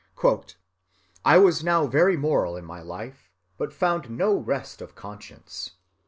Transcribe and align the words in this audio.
"I 1.23 1.37
was 1.37 1.63
now 1.63 1.85
very 1.85 2.17
moral 2.17 2.57
in 2.57 2.65
my 2.65 2.81
life, 2.81 3.29
but 3.59 3.71
found 3.71 4.09
no 4.09 4.35
rest 4.35 4.81
of 4.81 4.95
conscience. 4.95 5.73